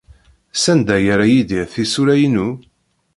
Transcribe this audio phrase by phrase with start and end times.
[0.61, 2.49] Sanda ay yerra Yidir tisura-inu?